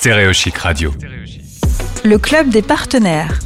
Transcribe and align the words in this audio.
Stéréochic 0.00 0.56
Radio. 0.56 0.94
Le 2.04 2.16
club 2.16 2.48
des 2.48 2.62
partenaires. 2.62 3.38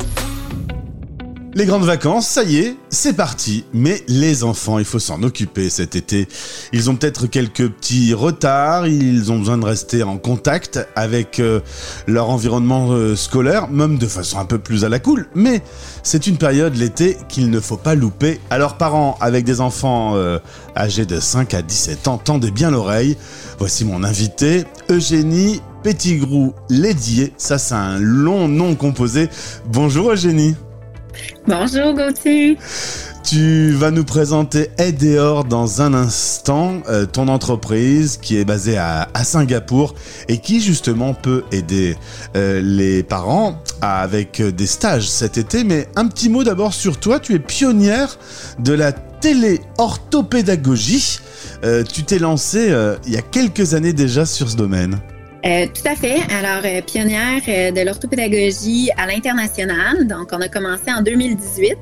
Les 1.52 1.66
grandes 1.66 1.82
vacances, 1.82 2.28
ça 2.28 2.44
y 2.44 2.58
est, 2.58 2.76
c'est 2.90 3.14
parti. 3.14 3.64
Mais 3.72 4.04
les 4.06 4.44
enfants, 4.44 4.78
il 4.78 4.84
faut 4.84 5.00
s'en 5.00 5.24
occuper 5.24 5.68
cet 5.68 5.96
été. 5.96 6.28
Ils 6.72 6.90
ont 6.90 6.94
peut-être 6.94 7.26
quelques 7.26 7.68
petits 7.68 8.14
retards, 8.14 8.86
ils 8.86 9.32
ont 9.32 9.40
besoin 9.40 9.58
de 9.58 9.64
rester 9.64 10.04
en 10.04 10.16
contact 10.16 10.78
avec 10.94 11.40
euh, 11.40 11.58
leur 12.06 12.30
environnement 12.30 12.92
euh, 12.92 13.16
scolaire, 13.16 13.68
même 13.68 13.98
de 13.98 14.06
façon 14.06 14.38
un 14.38 14.44
peu 14.44 14.58
plus 14.58 14.84
à 14.84 14.88
la 14.88 15.00
cool. 15.00 15.26
Mais 15.34 15.60
c'est 16.04 16.28
une 16.28 16.36
période, 16.36 16.76
l'été, 16.76 17.16
qu'il 17.28 17.50
ne 17.50 17.58
faut 17.58 17.76
pas 17.76 17.96
louper. 17.96 18.38
Alors 18.50 18.76
parents 18.76 19.18
avec 19.20 19.44
des 19.44 19.60
enfants 19.60 20.12
euh, 20.14 20.38
âgés 20.76 21.04
de 21.04 21.18
5 21.18 21.52
à 21.52 21.62
17 21.62 22.06
ans, 22.06 22.18
tendez 22.18 22.52
bien 22.52 22.70
l'oreille. 22.70 23.16
Voici 23.58 23.84
mon 23.84 24.04
invité, 24.04 24.62
Eugénie 24.88 25.60
Petitgrou 25.84 26.54
Lédier. 26.70 27.34
Ça, 27.36 27.58
c'est 27.58 27.74
un 27.74 27.98
long 27.98 28.48
nom 28.48 28.74
composé. 28.74 29.28
Bonjour 29.66 30.12
Eugénie. 30.12 30.56
Bonjour 31.46 31.92
Gauthier. 31.94 32.56
Tu 33.22 33.72
vas 33.72 33.90
nous 33.90 34.04
présenter 34.04 34.70
Edeor 34.78 35.44
dans 35.44 35.82
un 35.82 35.92
instant, 35.92 36.80
euh, 36.88 37.04
ton 37.04 37.28
entreprise 37.28 38.16
qui 38.16 38.38
est 38.38 38.46
basée 38.46 38.78
à, 38.78 39.08
Singapour 39.24 39.94
et 40.28 40.38
qui 40.38 40.62
justement 40.62 41.12
peut 41.12 41.44
aider 41.52 41.98
euh, 42.34 42.62
les 42.62 43.02
parents 43.02 43.62
avec 43.82 44.40
des 44.40 44.66
stages 44.66 45.06
cet 45.08 45.36
été. 45.36 45.64
Mais 45.64 45.86
un 45.96 46.08
petit 46.08 46.30
mot 46.30 46.44
d'abord 46.44 46.72
sur 46.72 46.98
toi, 46.98 47.20
tu 47.20 47.34
es 47.34 47.38
pionnière 47.38 48.18
de 48.58 48.72
la 48.72 48.92
télé-orthopédagogie. 48.92 51.20
Euh, 51.62 51.84
tu 51.84 52.04
t'es 52.04 52.18
lancée 52.18 52.74
il 53.06 53.12
y 53.12 53.18
a 53.18 53.22
quelques 53.22 53.74
années 53.74 53.92
déjà 53.92 54.24
sur 54.24 54.48
ce 54.48 54.56
domaine. 54.56 54.98
Euh, 55.44 55.66
tout 55.66 55.86
à 55.86 55.94
fait. 55.94 56.20
Alors, 56.32 56.62
euh, 56.64 56.80
pionnière 56.80 57.42
euh, 57.48 57.70
de 57.70 57.80
l'orthopédagogie 57.82 58.88
à 58.96 59.06
l'international. 59.06 60.06
Donc, 60.06 60.30
on 60.32 60.40
a 60.40 60.48
commencé 60.48 60.90
en 60.90 61.02
2018 61.02 61.76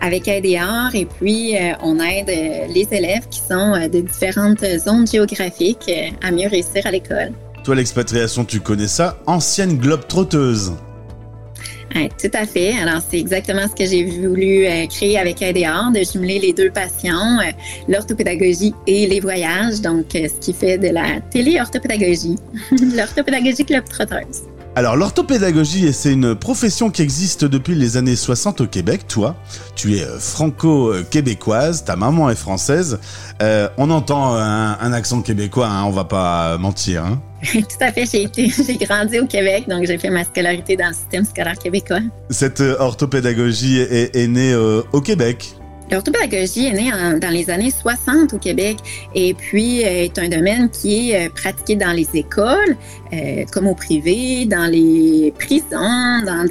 avec 0.00 0.26
ADR 0.26 0.94
et 0.94 1.06
puis 1.06 1.54
on 1.82 1.98
aide 2.00 2.28
les 2.74 2.88
élèves 2.90 3.28
qui 3.30 3.40
sont 3.40 3.72
de 3.72 4.00
différentes 4.00 4.64
zones 4.78 5.06
géographiques 5.06 5.90
à 6.22 6.30
mieux 6.30 6.48
réussir 6.48 6.84
à 6.84 6.90
l'école. 6.90 7.32
Toi, 7.64 7.76
l'expatriation, 7.76 8.44
tu 8.44 8.60
connais 8.60 8.88
ça? 8.88 9.18
Ancienne 9.26 9.78
globe 9.78 10.06
trotteuse 10.08 10.72
tout 11.94 12.30
à 12.32 12.46
fait. 12.46 12.72
Alors, 12.78 13.00
c'est 13.08 13.18
exactement 13.18 13.62
ce 13.62 13.74
que 13.74 13.88
j'ai 13.88 14.04
voulu 14.04 14.66
euh, 14.66 14.86
créer 14.86 15.18
avec 15.18 15.42
ADR, 15.42 15.90
de 15.92 16.02
jumeler 16.04 16.38
les 16.38 16.52
deux 16.52 16.70
passions, 16.70 17.38
euh, 17.40 17.50
l'orthopédagogie 17.88 18.74
et 18.86 19.06
les 19.06 19.20
voyages. 19.20 19.80
Donc, 19.80 20.14
euh, 20.14 20.28
ce 20.28 20.34
qui 20.40 20.52
fait 20.52 20.78
de 20.78 20.88
la 20.88 21.20
télé-orthopédagogie, 21.30 22.36
l'orthopédagogie 22.96 23.64
club 23.64 23.84
trotteuse. 23.88 24.47
Alors 24.78 24.94
l'orthopédagogie, 24.96 25.92
c'est 25.92 26.12
une 26.12 26.36
profession 26.36 26.90
qui 26.90 27.02
existe 27.02 27.44
depuis 27.44 27.74
les 27.74 27.96
années 27.96 28.14
60 28.14 28.60
au 28.60 28.66
Québec. 28.68 29.08
Toi, 29.08 29.34
tu 29.74 29.96
es 29.96 30.06
franco-québécoise, 30.20 31.82
ta 31.82 31.96
maman 31.96 32.30
est 32.30 32.36
française. 32.36 33.00
on 33.40 33.90
entend 33.90 34.36
un, 34.36 34.92
accent 34.92 35.20
québécois, 35.22 35.66
hein, 35.66 35.82
on 35.82 35.90
va 35.90 36.04
pas 36.04 36.58
mentir. 36.58 37.04
Hein. 37.04 37.20
Tout 37.52 37.64
à 37.80 37.90
fait. 37.90 38.06
J'ai 38.06 38.22
été, 38.22 38.48
j'ai 38.48 38.76
grandi 38.76 39.18
au 39.18 39.26
Québec, 39.26 39.64
donc 39.68 39.84
j'ai 39.84 39.98
fait 39.98 40.10
ma 40.10 40.22
scolarité 40.22 40.76
dans 40.76 40.86
le 40.86 40.94
système 40.94 41.24
scolaire 41.24 41.58
québécois. 41.58 41.98
Cette 42.30 42.60
euh, 42.60 42.76
orthopédagogie 42.78 43.80
est, 43.80 44.28
née 44.28 44.52
euh, 44.52 44.82
au 44.92 45.00
Québec. 45.00 45.56
L'orthopédagogie 45.90 46.66
est 46.66 46.72
née 46.72 46.90
dans 47.18 47.30
les 47.30 47.48
années 47.50 47.70
60 47.70 48.34
au 48.34 48.38
Québec 48.38 48.78
et 49.14 49.34
puis 49.34 49.84
euh, 49.84 50.04
est 50.04 50.18
un 50.18 50.28
domaine 50.28 50.68
qui 50.68 51.12
est 51.12 51.28
pratiqué 51.30 51.76
dans 51.76 51.92
les 51.92 52.08
écoles, 52.14 52.76
comme 53.52 53.66
au 53.66 53.74
privé, 53.74 54.44
dans 54.44 54.70
les 54.70 55.32
prisons, 55.38 56.22
dans, 56.26 56.46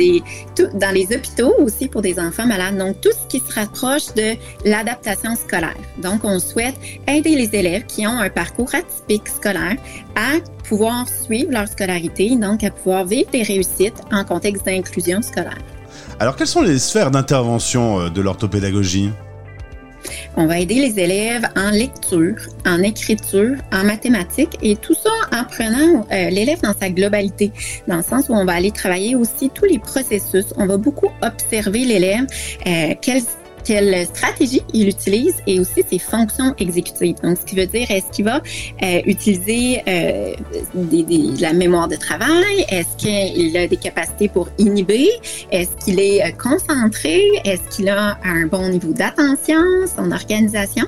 dans 0.74 0.92
les 0.92 1.06
hôpitaux 1.16 1.54
aussi 1.60 1.88
pour 1.88 2.02
des 2.02 2.20
enfants 2.20 2.48
malades. 2.48 2.78
Donc, 2.78 3.00
tout 3.02 3.12
ce 3.12 3.28
qui 3.28 3.40
se 3.40 3.54
rapproche 3.54 4.14
de 4.16 4.36
l'adaptation 4.66 5.36
scolaire. 5.36 5.78
Donc, 6.02 6.24
on 6.24 6.40
souhaite 6.40 6.76
aider 7.08 7.36
les 7.36 7.50
élèves 7.54 7.86
qui 7.86 8.08
ont 8.08 8.20
un 8.20 8.30
parcours 8.30 8.74
atypique 8.74 9.28
scolaire 9.28 9.78
à 10.16 10.40
pouvoir 10.68 11.08
suivre 11.08 11.52
leur 11.52 11.68
scolarité, 11.68 12.36
donc 12.36 12.64
à 12.64 12.72
pouvoir 12.72 13.06
vivre 13.06 13.30
des 13.32 13.44
réussites 13.44 14.02
en 14.12 14.24
contexte 14.24 14.66
d'inclusion 14.66 15.22
scolaire. 15.22 15.58
Alors, 16.20 16.36
quelles 16.36 16.48
sont 16.48 16.62
les 16.62 16.80
sphères 16.80 17.12
d'intervention 17.12 18.00
euh, 18.00 18.10
de 18.10 18.22
l'orthopédagogie? 18.22 19.12
On 20.40 20.46
va 20.46 20.60
aider 20.60 20.76
les 20.76 21.00
élèves 21.00 21.48
en 21.56 21.72
lecture, 21.72 22.36
en 22.64 22.84
écriture, 22.84 23.56
en 23.74 23.84
mathématiques 23.84 24.56
et 24.62 24.76
tout 24.76 24.94
ça 24.94 25.10
en 25.34 25.44
prenant 25.46 26.06
euh, 26.12 26.30
l'élève 26.30 26.62
dans 26.62 26.76
sa 26.80 26.92
globalité, 26.92 27.52
dans 27.88 27.98
le 27.98 28.04
sens 28.04 28.30
où 28.30 28.34
on 28.34 28.46
va 28.46 28.54
aller 28.54 28.70
travailler 28.70 29.16
aussi 29.16 29.50
tous 29.50 29.66
les 29.66 29.80
processus. 29.80 30.46
On 30.58 30.68
va 30.68 30.78
beaucoup 30.78 31.10
observer 31.24 31.86
l'élève, 31.86 32.28
euh, 32.68 32.94
quelle 33.68 34.06
stratégie 34.06 34.62
il 34.74 34.88
utilise 34.88 35.36
et 35.46 35.60
aussi 35.60 35.84
ses 35.90 36.00
fonctions 36.00 36.56
exécutives. 36.58 37.16
Donc, 37.22 37.38
ce 37.38 37.46
qui 37.46 37.58
veut 37.58 37.66
dire, 37.66 37.92
est-ce 37.92 38.10
qu'il 38.14 38.24
va 38.24 38.42
euh, 38.82 39.02
utiliser 39.06 39.82
euh, 39.86 40.34
la 41.42 41.52
mémoire 41.52 41.90
de 41.90 41.98
travail? 41.98 42.66
Est-ce 42.70 42.96
qu'il 42.96 43.58
a 43.58 43.68
des 43.68 43.76
capacités 43.76 44.30
pour 44.30 44.48
inhiber? 44.58 45.10
Est-ce 45.52 45.72
qu'il 45.84 46.00
est 46.00 46.24
euh, 46.24 46.32
concentré? 46.32 47.22
Est-ce 47.44 47.76
qu'il 47.76 47.90
a 47.90 48.18
un 48.24 48.46
bon 48.48 48.70
niveau 48.70 48.94
d'attention, 48.94 49.62
son 49.94 50.12
organisation? 50.12 50.86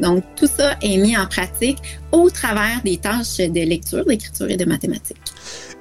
donc, 0.00 0.24
tout 0.36 0.46
ça 0.46 0.76
est 0.82 0.96
mis 0.96 1.16
en 1.16 1.26
pratique 1.26 1.78
au 2.12 2.30
travers 2.30 2.80
des 2.82 2.96
tâches 2.96 3.38
de 3.38 3.60
lecture, 3.60 4.04
d'écriture 4.06 4.48
et 4.48 4.56
de 4.56 4.64
mathématiques. 4.64 5.18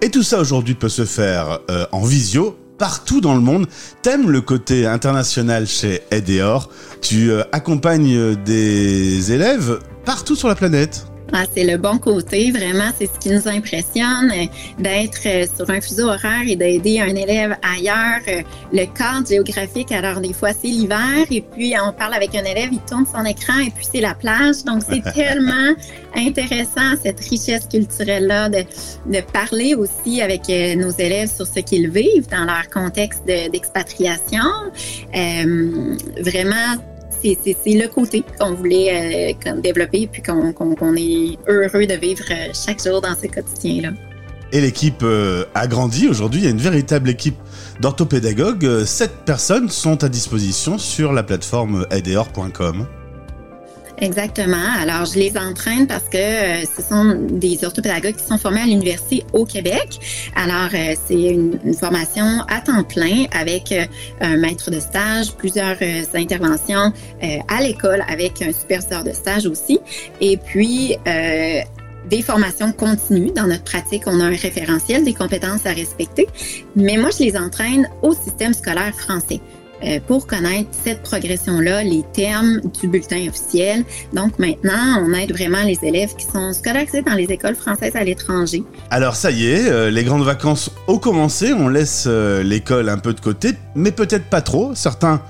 Et 0.01 0.09
tout 0.09 0.23
ça 0.23 0.39
aujourd'hui 0.39 0.73
peut 0.73 0.89
se 0.89 1.05
faire 1.05 1.59
en 1.91 2.03
visio 2.03 2.57
partout 2.79 3.21
dans 3.21 3.35
le 3.35 3.41
monde. 3.41 3.67
T'aimes 4.01 4.31
le 4.31 4.41
côté 4.41 4.87
international 4.87 5.67
chez 5.67 6.01
Edeor. 6.09 6.69
Tu 7.01 7.31
euh, 7.31 7.43
accompagnes 7.51 8.15
euh, 8.15 8.35
des 8.35 9.31
élèves 9.31 9.79
partout 10.05 10.35
sur 10.35 10.47
la 10.47 10.55
planète. 10.55 11.08
Ah, 11.31 11.43
c'est 11.53 11.63
le 11.63 11.77
bon 11.77 11.99
côté, 11.99 12.51
vraiment, 12.51 12.89
c'est 12.97 13.05
ce 13.05 13.19
qui 13.19 13.29
nous 13.29 13.47
impressionne, 13.47 14.31
euh, 14.31 14.45
d'être 14.79 15.21
euh, 15.27 15.45
sur 15.55 15.69
un 15.69 15.79
fuseau 15.79 16.07
horaire 16.07 16.43
et 16.47 16.55
d'aider 16.55 16.99
un 16.99 17.15
élève 17.15 17.55
ailleurs. 17.61 18.21
Euh, 18.27 18.41
le 18.73 18.85
cadre 18.85 19.27
géographique, 19.27 19.91
alors 19.91 20.21
des 20.21 20.33
fois 20.33 20.49
c'est 20.53 20.67
l'hiver 20.67 21.25
et 21.29 21.41
puis 21.41 21.73
on 21.79 21.93
parle 21.93 22.15
avec 22.15 22.33
un 22.33 22.43
élève, 22.43 22.69
il 22.71 22.79
tourne 22.79 23.05
son 23.05 23.23
écran 23.25 23.59
et 23.59 23.69
puis 23.69 23.85
c'est 23.91 24.01
la 24.01 24.15
plage. 24.15 24.63
Donc 24.63 24.81
c'est 24.89 25.03
tellement 25.13 25.75
intéressant 26.15 26.95
cette 27.03 27.19
richesse 27.19 27.67
culturelle-là 27.71 28.49
de, 28.49 28.63
de 29.05 29.21
parler 29.31 29.75
aussi 29.75 30.21
avec 30.21 30.47
nos 30.77 30.91
élèves 30.91 31.29
sur 31.33 31.45
ce 31.45 31.59
qu'ils 31.59 31.89
vivent 31.89 32.27
dans 32.29 32.45
leur 32.45 32.69
contexte 32.69 33.25
d'expatriation. 33.25 34.39
vraiment, 35.13 36.75
c'est 37.21 37.73
le 37.73 37.87
côté 37.87 38.23
qu'on 38.39 38.53
voulait 38.53 39.33
euh, 39.45 39.61
développer 39.61 40.07
puis 40.11 40.21
qu'on 40.21 40.95
est 40.95 41.37
heureux 41.47 41.85
de 41.85 41.93
vivre 41.95 42.23
euh, 42.31 42.51
chaque 42.53 42.81
jour 42.83 43.01
dans 43.01 43.15
ce 43.15 43.27
quotidien-là. 43.27 43.89
Et 44.51 44.61
l'équipe 44.61 45.03
euh, 45.03 45.45
a 45.53 45.67
grandi. 45.67 46.07
Aujourd'hui, 46.07 46.41
il 46.41 46.43
y 46.45 46.47
a 46.47 46.51
une 46.51 46.57
véritable 46.57 47.09
équipe 47.09 47.37
d'orthopédagogues. 47.79 48.83
Sept 48.85 49.11
personnes 49.25 49.69
sont 49.69 50.03
à 50.03 50.09
disposition 50.09 50.77
sur 50.77 51.13
la 51.13 51.23
plateforme 51.23 51.85
aideor.com. 51.91 52.87
Exactement. 54.01 54.57
Alors, 54.79 55.05
je 55.05 55.19
les 55.19 55.37
entraîne 55.37 55.85
parce 55.85 56.05
que 56.05 56.17
euh, 56.17 56.63
ce 56.63 56.81
sont 56.81 57.27
des 57.31 57.63
orthopédagogues 57.65 58.15
qui 58.15 58.23
sont 58.23 58.37
formés 58.37 58.61
à 58.61 58.65
l'université 58.65 59.25
au 59.33 59.45
Québec. 59.45 59.99
Alors, 60.35 60.69
euh, 60.73 60.95
c'est 61.05 61.21
une, 61.21 61.59
formation 61.73 62.41
à 62.47 62.61
temps 62.61 62.83
plein 62.83 63.25
avec 63.31 63.71
euh, 63.71 63.85
un 64.21 64.37
maître 64.37 64.71
de 64.71 64.79
stage, 64.79 65.33
plusieurs 65.33 65.77
interventions 66.13 66.93
à 67.47 67.61
l'école 67.61 68.03
avec 68.09 68.41
un 68.41 68.51
superviseur 68.51 69.03
de 69.03 69.11
stage 69.11 69.45
aussi. 69.45 69.79
Et 70.19 70.37
puis, 70.37 70.97
des 72.09 72.21
formations 72.21 72.71
continues. 72.71 73.31
Dans 73.31 73.47
notre 73.47 73.63
pratique, 73.63 74.03
on 74.07 74.19
a 74.19 74.25
un 74.25 74.35
référentiel 74.35 75.03
des 75.03 75.13
compétences 75.13 75.65
à 75.65 75.71
respecter, 75.71 76.27
mais 76.75 76.97
moi, 76.97 77.09
je 77.17 77.23
les 77.23 77.37
entraîne 77.37 77.89
au 78.01 78.13
système 78.13 78.53
scolaire 78.53 78.93
français. 78.95 79.39
Euh, 79.83 79.99
pour 80.05 80.27
connaître 80.27 80.69
cette 80.83 81.03
progression-là, 81.03 81.83
les 81.83 82.03
termes 82.13 82.59
du 82.81 82.87
bulletin 82.87 83.27
officiel. 83.29 83.85
Donc 84.13 84.37
maintenant, 84.37 85.03
on 85.05 85.13
aide 85.13 85.31
vraiment 85.31 85.63
les 85.63 85.79
élèves 85.83 86.15
qui 86.17 86.25
sont 86.25 86.51
scolarisés 86.53 87.01
dans 87.01 87.13
les 87.13 87.25
écoles 87.25 87.55
françaises 87.55 87.95
à 87.95 88.03
l'étranger. 88.03 88.63
Alors 88.89 89.15
ça 89.15 89.31
y 89.31 89.47
est, 89.47 89.69
euh, 89.69 89.89
les 89.89 90.03
grandes 90.03 90.23
vacances 90.23 90.69
ont 90.87 90.97
commencé, 90.97 91.53
on 91.53 91.69
laisse 91.69 92.05
euh, 92.07 92.43
l'école 92.43 92.89
un 92.89 92.97
peu 92.97 93.13
de 93.13 93.21
côté, 93.21 93.51
mais 93.75 93.91
peut-être 93.91 94.25
pas 94.25 94.41
trop. 94.41 94.75
Certains 94.75 95.21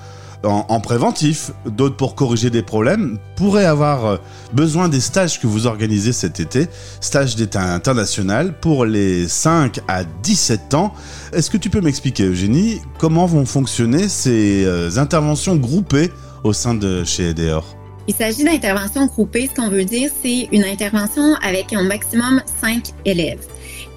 en, 0.43 0.79
préventif, 0.79 1.51
d'autres 1.65 1.97
pour 1.97 2.15
corriger 2.15 2.49
des 2.49 2.61
problèmes, 2.61 3.17
pourraient 3.35 3.65
avoir 3.65 4.05
euh, 4.05 4.17
besoin 4.53 4.87
des 4.87 5.01
stages 5.01 5.39
que 5.39 5.47
vous 5.47 5.67
organisez 5.67 6.13
cet 6.13 6.39
été, 6.39 6.67
stages 7.01 7.35
d'état 7.35 7.61
international 7.61 8.53
pour 8.59 8.85
les 8.85 9.27
5 9.27 9.79
à 9.87 10.03
17 10.03 10.73
ans. 10.73 10.93
Est-ce 11.33 11.49
que 11.49 11.57
tu 11.57 11.69
peux 11.69 11.81
m'expliquer, 11.81 12.23
Eugénie, 12.23 12.81
comment 12.97 13.25
vont 13.25 13.45
fonctionner 13.45 14.07
ces 14.07 14.63
euh, 14.65 14.97
interventions 14.97 15.55
groupées 15.57 16.11
au 16.43 16.53
sein 16.53 16.73
de 16.73 17.03
chez 17.03 17.29
EDEOR 17.29 17.63
il 18.07 18.15
s'agit 18.15 18.43
d'interventions 18.43 19.05
groupées. 19.05 19.47
Ce 19.47 19.61
qu'on 19.61 19.69
veut 19.69 19.85
dire, 19.85 20.09
c'est 20.23 20.49
une 20.51 20.63
intervention 20.63 21.35
avec 21.43 21.73
un 21.73 21.83
maximum 21.83 22.41
5 22.59 22.85
élèves. 23.05 23.45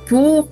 pour 0.07 0.49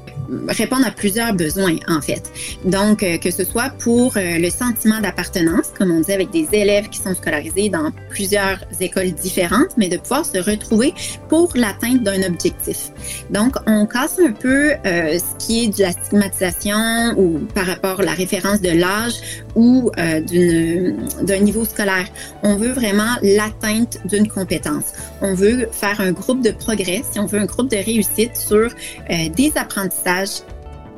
répondre 0.49 0.87
à 0.87 0.91
plusieurs 0.91 1.35
besoins, 1.35 1.77
en 1.89 2.01
fait. 2.01 2.31
Donc, 2.65 3.03
euh, 3.03 3.19
que 3.19 3.31
ce 3.31 3.45
soit 3.45 3.71
pour 3.79 4.17
euh, 4.17 4.39
le 4.39 4.51
sentiment 4.51 5.01
d'appartenance, 5.01 5.73
comme 5.77 5.91
on 5.91 6.01
dit, 6.01 6.13
avec 6.13 6.31
des 6.31 6.49
élèves 6.53 6.89
qui 6.89 6.99
sont 6.99 7.15
scolarisés 7.15 7.69
dans 7.69 7.91
plusieurs 8.11 8.59
écoles 8.81 9.13
différentes, 9.13 9.71
mais 9.77 9.89
de 9.89 9.97
pouvoir 9.97 10.25
se 10.25 10.39
retrouver 10.39 10.95
pour 11.29 11.53
l'atteinte 11.55 12.03
d'un 12.03 12.23
objectif. 12.23 12.91
Donc, 13.31 13.57
on 13.67 13.87
casse 13.87 14.19
un 14.25 14.33
peu 14.33 14.73
euh, 14.87 15.19
ce 15.19 15.47
qui 15.47 15.65
est 15.65 15.77
de 15.77 15.83
la 15.83 15.93
stigmatisation 15.93 17.15
ou 17.17 17.39
par 17.55 17.67
rapport 17.67 18.01
à 18.01 18.05
la 18.05 18.13
référence 18.13 18.61
de 18.61 18.71
l'âge 18.71 19.15
ou 19.55 19.91
d'un 19.97 21.39
niveau 21.39 21.65
scolaire. 21.65 22.07
On 22.43 22.57
veut 22.57 22.73
vraiment 22.73 23.17
l'atteinte 23.23 23.99
d'une 24.05 24.29
compétence. 24.29 24.93
On 25.21 25.35
veut 25.35 25.69
faire 25.73 26.01
un 26.01 26.13
groupe 26.13 26.43
de 26.43 26.51
progrès, 26.51 27.03
si 27.11 27.19
on 27.19 27.27
veut 27.27 27.41
un 27.41 27.47
groupe 27.47 27.71
de 27.71 27.77
réussite 27.77 28.37
sur 28.37 28.71
des 29.09 29.53
apprentissages 29.57 30.10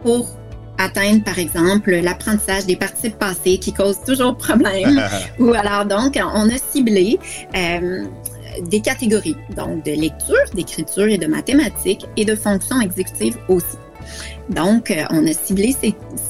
pour 0.03 0.31
atteindre, 0.79 1.23
par 1.23 1.39
exemple, 1.39 1.95
l'apprentissage 1.97 2.67
des 2.67 2.77
participes 2.77 3.19
passés 3.19 3.59
qui 3.59 3.73
causent 3.73 4.03
toujours 4.05 4.37
problème. 4.37 5.03
Ou 5.39 5.53
alors, 5.53 5.85
donc, 5.85 6.19
on 6.35 6.49
a 6.49 6.59
ciblé 6.59 7.19
euh, 7.55 8.05
des 8.63 8.81
catégories, 8.81 9.37
donc 9.57 9.85
de 9.85 9.93
lecture, 9.93 10.45
d'écriture 10.55 11.07
et 11.07 11.19
de 11.19 11.27
mathématiques 11.27 12.07
et 12.17 12.25
de 12.25 12.35
fonctions 12.35 12.81
exécutives 12.81 13.37
aussi. 13.49 13.77
Donc, 14.51 14.91
euh, 14.91 15.05
on 15.11 15.27
a 15.27 15.33
ciblé 15.33 15.75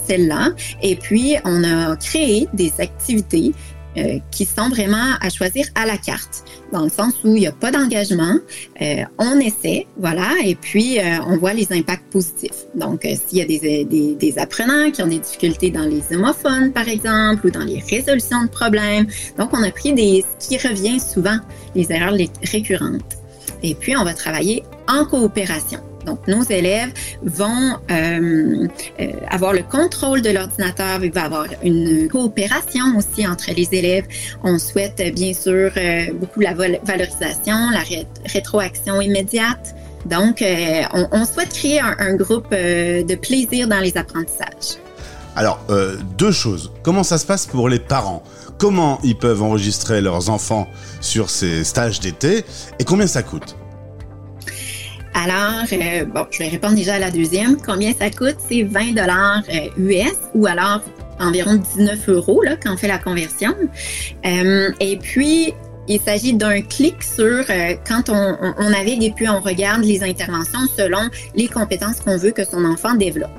celles-là 0.07 0.51
et 0.83 0.97
puis 0.97 1.37
on 1.45 1.65
a 1.65 1.97
créé 1.97 2.49
des 2.53 2.73
activités 2.79 3.53
euh, 3.97 4.19
qui 4.31 4.45
sont 4.45 4.69
vraiment 4.69 5.17
à 5.21 5.29
choisir 5.29 5.67
à 5.75 5.87
la 5.87 5.97
carte, 5.97 6.45
dans 6.73 6.85
le 6.85 6.91
sens 6.91 7.15
où 7.25 7.29
il 7.29 7.41
n'y 7.41 7.47
a 7.47 7.53
pas 7.53 7.71
d'engagement, 7.71 8.37
euh, 8.81 9.03
on 9.19 9.39
essaie, 9.39 9.87
voilà, 9.99 10.31
et 10.45 10.55
puis 10.55 10.99
euh, 10.99 11.19
on 11.27 11.37
voit 11.37 11.53
les 11.53 11.73
impacts 11.73 12.11
positifs. 12.11 12.67
Donc, 12.75 13.03
s'il 13.03 13.39
y 13.39 13.43
a 13.43 13.45
des, 13.45 13.85
des, 13.85 14.15
des, 14.15 14.39
apprenants 14.39 14.91
qui 14.91 15.03
ont 15.03 15.07
des 15.09 15.19
difficultés 15.19 15.71
dans 15.71 15.83
les 15.85 16.03
homophones, 16.15 16.73
par 16.73 16.89
exemple, 16.89 17.47
ou 17.47 17.51
dans 17.51 17.65
les 17.65 17.81
résolutions 17.81 18.45
de 18.45 18.49
problèmes, 18.49 19.07
donc 19.39 19.51
on 19.53 19.63
a 19.63 19.71
pris 19.71 19.93
des, 19.93 20.25
ce 20.41 20.49
qui 20.49 20.57
revient 20.57 20.99
souvent, 20.99 21.39
les 21.75 21.93
erreurs 21.93 22.17
récurrentes. 22.43 23.19
Et 23.63 23.75
puis, 23.75 23.97
on 23.97 24.05
va 24.05 24.15
travailler 24.15 24.63
en 24.89 25.05
coopération. 25.05 25.81
Donc, 26.07 26.27
nos 26.27 26.43
élèves 26.43 26.93
vont 27.23 27.77
euh, 27.91 28.67
euh, 29.01 29.07
avoir 29.31 29.53
le 29.53 29.63
contrôle 29.63 30.23
de 30.23 30.31
l'ordinateur. 30.31 31.03
Il 31.03 31.13
va 31.13 31.21
y 31.21 31.25
avoir 31.25 31.47
une 31.63 32.09
coopération 32.09 32.85
aussi 32.97 33.27
entre 33.27 33.51
les 33.57 33.69
élèves. 33.73 34.07
On 34.43 34.59
souhaite 34.59 35.03
bien 35.15 35.33
sûr 35.33 35.71
euh, 35.77 36.07
beaucoup 36.15 36.41
la 36.41 36.55
valorisation, 36.55 37.71
la 37.71 37.83
rétroaction 38.27 39.01
immédiate. 39.01 39.75
Donc, 40.07 40.43
on, 40.93 41.25
souhaite 41.25 41.51
créer 41.51 41.79
un, 41.79 42.17
groupe 42.17 42.51
de 42.51 43.15
plaisir 43.15 43.69
dans 43.69 43.79
les 43.79 43.97
apprentissages. 43.97 44.81
Alors, 45.37 45.65
deux 46.19 46.33
choses. 46.33 46.73
Comment 46.83 47.05
ça 47.05 47.19
se 47.19 47.25
passe 47.25 47.47
pour 47.47 47.69
les 47.69 47.79
parents? 47.79 48.25
Comment 48.59 48.99
ils 49.05 49.17
peuvent 49.17 49.45
enregistrer 49.45 50.01
leurs 50.01 50.29
enfants 50.29 50.67
sur 51.01 51.31
ces 51.31 51.63
stages 51.63 52.01
d'été? 52.01 52.45
Et 52.81 52.85
combien 52.85 53.07
ça 53.07 53.23
coûte? 53.23 53.55
Alors, 55.15 55.65
euh, 55.73 56.05
bon, 56.07 56.27
je 56.31 56.39
vais 56.39 56.49
répondre 56.49 56.75
déjà 56.75 56.95
à 56.95 56.99
la 56.99 57.11
deuxième. 57.11 57.57
Combien 57.61 57.93
ça 57.93 58.11
coûte? 58.11 58.37
C'est 58.49 58.63
20 58.63 58.95
dollars 58.95 59.43
US 59.77 60.07
euh, 60.07 60.11
ou 60.35 60.47
alors 60.47 60.81
environ 61.19 61.55
19 61.77 62.09
euros 62.09 62.43
là, 62.43 62.57
quand 62.57 62.73
on 62.73 62.77
fait 62.77 62.89
la 62.89 62.99
conversion. 62.99 63.55
Euh, 64.25 64.71
et 64.81 64.97
puis, 64.97 65.53
il 65.89 66.01
s'agit 66.01 66.35
d'un 66.35 66.63
clic 66.63 67.03
sur 67.03 67.25
euh, 67.27 67.75
quand 67.87 68.09
on, 68.09 68.37
on, 68.59 68.71
navigue 68.71 69.03
et 69.03 69.11
puis 69.11 69.29
on 69.29 69.41
regarde 69.41 69.83
les 69.83 70.03
interventions 70.03 70.61
selon 70.77 71.09
les 71.35 71.49
compétences 71.49 72.01
qu'on 72.01 72.17
veut 72.17 72.31
que 72.31 72.45
son 72.45 72.65
enfant 72.65 72.95
développe. 72.95 73.31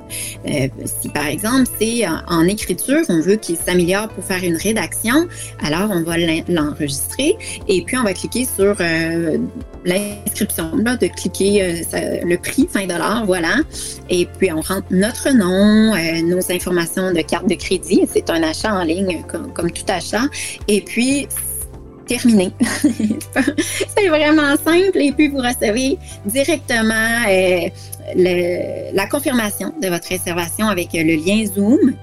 Euh, 0.48 0.68
si 0.86 1.10
par 1.10 1.28
exemple 1.28 1.70
c'est 1.80 2.06
en, 2.08 2.44
écriture, 2.44 3.02
on 3.10 3.22
veut 3.22 3.38
qu'il 3.38 3.56
s'améliore 3.56 4.10
pour 4.10 4.24
faire 4.24 4.44
une 4.44 4.58
rédaction, 4.58 5.28
alors 5.64 5.90
on 5.92 6.04
va 6.04 6.18
l'enregistrer 6.48 7.38
et 7.68 7.82
puis 7.84 7.98
on 7.98 8.04
va 8.04 8.14
cliquer 8.14 8.46
sur 8.46 8.76
euh, 8.80 9.38
l'inscription, 9.86 10.76
de 10.76 11.08
cliquer 11.08 11.84
le 12.24 12.36
prix 12.38 12.68
20 12.74 12.88
dollars, 12.88 13.26
voilà. 13.26 13.56
Et 14.10 14.26
puis 14.38 14.52
on 14.52 14.62
rentre 14.62 14.88
notre 14.92 15.32
nom, 15.32 15.94
nos 16.24 16.52
informations 16.52 17.12
de 17.12 17.22
carte 17.22 17.48
de 17.50 17.56
crédit. 17.56 18.08
C'est 18.12 18.30
un 18.30 18.44
achat 18.44 18.74
en 18.74 18.84
ligne 18.84 19.24
comme, 19.28 19.52
comme 19.52 19.72
tout 19.72 19.84
achat. 19.88 20.24
Et 20.68 20.82
puis 20.82 21.28
terminé. 22.06 22.52
c'est 23.98 24.08
vraiment 24.08 24.56
simple 24.58 24.98
et 24.98 25.12
puis 25.12 25.28
vous 25.28 25.38
recevez 25.38 25.98
directement 26.26 27.24
euh, 27.28 27.70
la 28.94 29.08
confirmation 29.08 29.74
de 29.82 29.88
votre 29.88 30.10
réservation 30.10 30.68
avec 30.68 30.90
le 30.94 31.16
lien 31.16 31.46
Zoom 31.46 31.96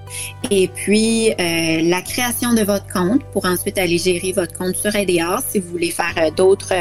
et 0.49 0.67
puis 0.67 1.31
euh, 1.31 1.81
la 1.83 2.01
création 2.01 2.53
de 2.53 2.63
votre 2.63 2.87
compte 2.91 3.23
pour 3.31 3.45
ensuite 3.45 3.77
aller 3.77 3.97
gérer 3.97 4.31
votre 4.31 4.57
compte 4.57 4.75
sur 4.75 4.95
EDA 4.95 5.39
si 5.49 5.59
vous 5.59 5.69
voulez 5.69 5.91
faire 5.91 6.13
euh, 6.17 6.31
d'autres 6.31 6.73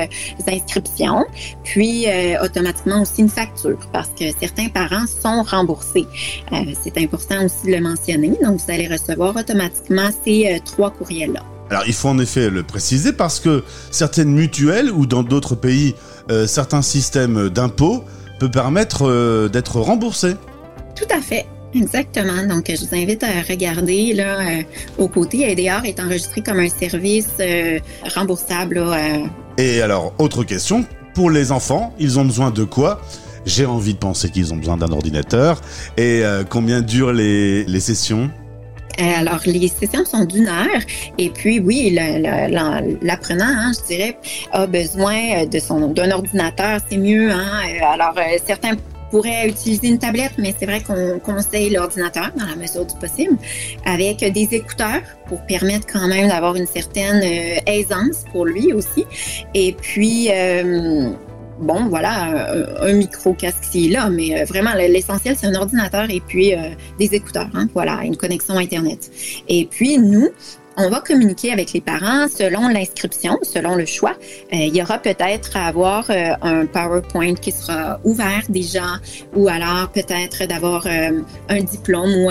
inscriptions. 0.48 1.24
Puis 1.64 2.06
automatiquement 2.42 3.02
aussi 3.02 3.20
une 3.20 3.28
facture 3.28 3.78
parce 3.92 4.08
que 4.08 4.24
certains 4.40 4.68
parents 4.68 5.06
sont 5.06 5.42
remboursés. 5.42 6.06
c'est 6.82 6.98
important 6.98 7.44
aussi 7.44 7.66
de 7.66 7.72
le 7.72 7.80
mentionner. 7.80 8.32
Donc 8.42 8.60
vous 8.60 8.72
allez 8.72 8.88
recevoir 8.88 9.36
automatiquement 9.36 10.08
ces 10.24 10.60
trois 10.64 10.90
courriels-là. 10.90 11.59
Alors 11.70 11.84
il 11.86 11.92
faut 11.94 12.08
en 12.08 12.18
effet 12.18 12.50
le 12.50 12.64
préciser 12.64 13.12
parce 13.12 13.38
que 13.38 13.62
certaines 13.92 14.30
mutuelles 14.32 14.90
ou 14.90 15.06
dans 15.06 15.22
d'autres 15.22 15.54
pays, 15.54 15.94
euh, 16.30 16.46
certains 16.46 16.82
systèmes 16.82 17.48
d'impôts 17.48 18.04
peuvent 18.40 18.50
permettre 18.50 19.06
euh, 19.06 19.48
d'être 19.48 19.78
remboursés. 19.80 20.34
Tout 20.96 21.06
à 21.14 21.20
fait. 21.20 21.46
Exactement. 21.72 22.44
Donc, 22.48 22.64
je 22.68 22.84
vous 22.84 22.94
invite 22.96 23.22
à 23.22 23.42
regarder 23.48 24.12
là 24.12 24.40
euh, 24.40 24.62
au 24.98 25.06
côté. 25.06 25.48
ADR 25.48 25.84
est 25.84 26.00
enregistré 26.00 26.40
comme 26.40 26.58
un 26.58 26.68
service 26.68 27.28
remboursable. 28.16 28.82
Et 29.56 29.80
alors, 29.80 30.12
autre 30.18 30.42
question 30.42 30.84
pour 31.14 31.30
les 31.30 31.52
enfants, 31.52 31.94
ils 32.00 32.18
ont 32.18 32.24
besoin 32.24 32.50
de 32.50 32.64
quoi? 32.64 33.00
J'ai 33.46 33.66
envie 33.66 33.94
de 33.94 33.98
penser 33.98 34.30
qu'ils 34.30 34.52
ont 34.52 34.56
besoin 34.56 34.76
d'un 34.76 34.90
ordinateur. 34.90 35.60
Et 35.96 36.22
combien 36.48 36.80
durent 36.80 37.12
les, 37.12 37.64
les 37.64 37.80
sessions? 37.80 38.30
euh, 38.30 38.39
alors, 39.00 39.40
les 39.46 39.68
sessions 39.68 40.04
sont 40.04 40.24
d'une 40.24 40.48
heure. 40.48 40.82
Et 41.18 41.30
puis, 41.30 41.60
oui, 41.60 41.90
l'apprenant, 43.02 43.44
hein, 43.46 43.72
je 43.74 43.94
dirais, 43.94 44.16
a 44.52 44.66
besoin 44.66 45.46
son 45.60 45.88
d'un 45.88 46.10
ordinateur, 46.10 46.80
c'est 46.88 46.96
mieux. 46.96 47.30
Hein? 47.30 47.62
Euh, 47.68 47.84
alors, 47.84 48.14
euh, 48.16 48.38
certains 48.46 48.76
pourraient 49.10 49.48
utiliser 49.48 49.88
une 49.88 49.98
tablette, 49.98 50.32
mais 50.38 50.54
c'est 50.56 50.66
vrai 50.66 50.80
qu'on 50.80 51.18
conseille 51.18 51.70
l'ordinateur 51.70 52.30
dans 52.36 52.46
la 52.46 52.54
mesure 52.54 52.86
du 52.86 52.94
possible, 52.94 53.36
avec 53.84 54.18
des 54.18 54.48
écouteurs 54.52 55.02
pour 55.26 55.40
permettre 55.46 55.86
quand 55.92 56.06
même 56.06 56.28
d'avoir 56.28 56.54
une 56.54 56.66
certaine 56.66 57.20
aisance 57.66 58.24
pour 58.30 58.44
lui 58.44 58.72
aussi. 58.72 59.04
Et 59.52 59.72
puis, 59.72 60.30
bon, 61.60 61.88
voilà, 61.88 62.52
un, 62.80 62.92
micro-casque 62.92 63.64
ici 63.64 63.88
là, 63.88 64.08
mais 64.10 64.40
euh, 64.40 64.44
vraiment, 64.44 64.74
l'essentiel, 64.74 65.36
c'est 65.38 65.46
un 65.46 65.54
ordinateur 65.54 66.10
et 66.10 66.20
puis 66.20 66.54
euh, 66.54 66.70
des 66.98 67.14
écouteurs, 67.14 67.48
hein, 67.54 67.68
voilà, 67.74 68.00
une 68.04 68.16
connexion 68.16 68.56
Internet. 68.56 69.10
Et 69.48 69.66
puis, 69.66 69.98
nous, 69.98 70.28
on 70.80 70.88
va 70.88 71.00
communiquer 71.00 71.52
avec 71.52 71.72
les 71.72 71.80
parents 71.80 72.26
selon 72.28 72.68
l'inscription, 72.68 73.38
selon 73.42 73.74
le 73.74 73.84
choix. 73.84 74.14
Euh, 74.52 74.56
il 74.56 74.74
y 74.74 74.82
aura 74.82 74.98
peut-être 74.98 75.56
à 75.56 75.66
avoir 75.66 76.10
euh, 76.10 76.32
un 76.42 76.66
PowerPoint 76.66 77.34
qui 77.34 77.52
sera 77.52 78.00
ouvert 78.04 78.42
déjà, 78.48 78.98
ou 79.34 79.48
alors 79.48 79.90
peut-être 79.92 80.46
d'avoir 80.46 80.86
euh, 80.86 81.20
un 81.48 81.60
diplôme 81.60 82.10
ou 82.10 82.30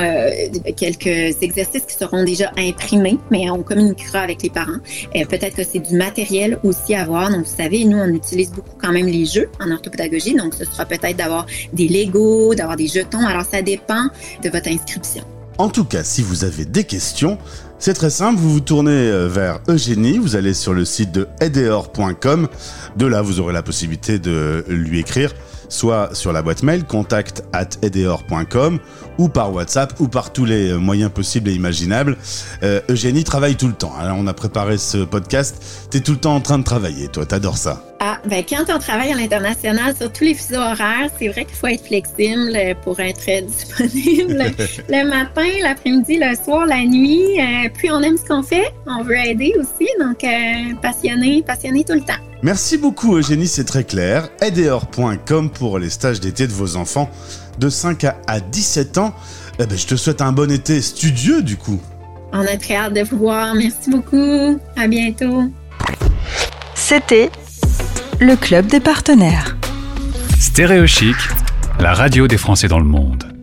quelques 0.76 1.42
exercices 1.42 1.84
qui 1.84 1.94
seront 1.94 2.24
déjà 2.24 2.52
imprimés, 2.58 3.18
mais 3.30 3.50
on 3.50 3.62
communiquera 3.62 4.20
avec 4.20 4.42
les 4.42 4.50
parents. 4.50 4.80
peut-être 5.14 5.56
que 5.56 5.64
c'est 5.64 5.80
du 5.80 5.96
matériel 5.96 6.60
aussi 6.64 6.96
à 6.96 7.06
voir. 7.06 7.30
Donc, 7.30 7.46
vous 7.46 7.56
savez, 7.56 7.86
nous, 7.86 7.98
on 7.98 8.14
utilise 8.14 8.52
beaucoup 8.52 8.76
quand 8.82 8.92
même 8.92 9.08
les 9.08 9.26
jeux 9.26 9.50
en 9.60 9.72
orthopédagogie. 9.72 10.36
Donc, 10.36 10.54
ce 10.54 10.66
sera 10.66 10.86
peut-être 10.86 11.18
d'avoir 11.18 11.46
des 11.74 11.88
Legos, 11.88 12.56
d'avoir 12.56 12.78
des 12.78 12.88
jetons. 12.88 13.26
Alors, 13.26 13.44
ça 13.44 13.62
dépend 13.62 14.08
de 14.44 14.50
votre 14.50 14.70
inscription. 14.70 15.24
En 15.60 15.68
tout 15.68 15.84
cas, 15.84 16.06
si 16.06 16.22
vous 16.22 16.46
avez 16.46 16.64
des 16.64 16.86
questions, 16.86 17.38
c'est 17.80 17.94
très 17.94 18.10
simple, 18.10 18.40
vous 18.40 18.54
vous 18.54 18.60
tournez 18.62 18.92
euh, 18.92 19.28
vers 19.28 19.60
Eugénie, 19.68 20.18
vous 20.18 20.38
allez 20.38 20.54
sur 20.54 20.74
le 20.74 20.86
site 20.86 21.12
de 21.12 21.28
edeor.com. 21.42 22.48
De 22.96 23.06
là, 23.06 23.22
vous 23.22 23.42
aurez 23.42 23.52
la 23.52 23.62
possibilité 23.62 24.20
de 24.20 24.64
lui 24.70 25.00
écrire 25.00 25.34
soit 25.70 26.14
sur 26.14 26.34
la 26.34 26.42
boîte 26.42 26.64
mail 26.64 26.84
contact 26.84 27.44
at 27.54 27.70
edeor.com 27.82 28.80
ou 29.18 29.30
par 29.30 29.54
WhatsApp 29.54 30.00
ou 30.00 30.08
par 30.08 30.34
tous 30.34 30.46
les 30.46 30.74
moyens 30.74 31.12
possibles 31.12 31.50
et 31.50 31.54
imaginables. 31.54 32.18
Euh, 32.64 32.82
Eugénie 32.90 33.24
travaille 33.24 33.56
tout 33.56 33.68
le 33.68 33.74
temps. 33.74 33.94
Alors, 34.00 34.18
on 34.20 34.28
a 34.28 34.34
préparé 34.34 34.78
ce 34.78 34.98
podcast. 34.98 35.88
T'es 35.92 36.02
tout 36.02 36.14
le 36.14 36.20
temps 36.20 36.36
en 36.36 36.42
train 36.42 36.60
de 36.60 36.64
travailler, 36.64 37.08
toi. 37.08 37.26
T'adores 37.26 37.58
ça. 37.58 37.84
Ah, 38.02 38.18
ben 38.26 38.46
quand 38.48 38.74
on 38.74 38.80
travaille 38.80 39.12
à 39.12 39.16
l'international 39.16 39.94
sur 39.94 40.12
tous 40.12 40.24
les 40.24 40.34
fuseaux 40.34 40.62
horaires, 40.62 41.10
c'est 41.20 41.28
vrai 41.28 41.44
qu'il 41.44 41.56
faut 41.56 41.68
être 41.68 41.86
flexible 41.86 42.58
pour 42.82 42.98
être 43.02 43.46
disponible 43.46 44.38
le 44.90 45.10
matin, 45.10 45.50
l'après-midi, 45.62 46.18
le 46.18 46.34
soir, 46.36 46.66
la 46.66 46.86
nuit. 46.86 47.40
Euh, 47.40 47.70
puis 47.74 47.92
on 47.92 48.02
aime 48.02 48.18
ce 48.18 48.26
qu'on 48.26 48.42
fait, 48.42 48.74
on 48.86 49.04
veut 49.04 49.18
aider 49.18 49.54
aussi, 49.60 49.90
donc 50.00 50.24
euh, 50.24 50.76
passionné, 50.82 51.44
passionné 51.46 51.84
tout 51.84 51.96
le 51.96 52.02
temps. 52.02 52.29
Merci 52.42 52.78
beaucoup 52.78 53.18
Eugénie, 53.18 53.48
c'est 53.48 53.66
très 53.66 53.84
clair. 53.84 54.30
Aideor.com 54.42 55.50
pour 55.50 55.78
les 55.78 55.90
stages 55.90 56.20
d'été 56.20 56.48
de 56.48 56.54
vos 56.54 56.78
enfants 56.78 57.10
de 57.60 57.70
5 57.70 58.06
à 58.06 58.40
17 58.40 58.98
ans. 58.98 59.14
Eh 59.60 59.66
ben, 59.66 59.78
je 59.78 59.86
te 59.86 59.96
souhaite 59.96 60.22
un 60.22 60.32
bon 60.32 60.50
été 60.50 60.82
studieux 60.82 61.42
du 61.42 61.58
coup. 61.58 61.82
On 62.32 62.40
a 62.40 62.58
très 62.58 62.76
hâte 62.76 62.94
de 62.94 63.02
vous 63.02 63.18
voir. 63.18 63.56
Merci 63.56 63.90
beaucoup. 63.90 64.60
À 64.78 64.88
bientôt. 64.88 65.52
C'était 66.76 67.30
le 68.20 68.36
Club 68.36 68.68
des 68.68 68.80
partenaires. 68.80 69.58
Stéréochic, 70.40 71.16
la 71.80 71.94
radio 71.94 72.28
des 72.28 72.38
Français 72.38 72.68
dans 72.68 72.80
le 72.80 72.86
monde. 72.86 73.39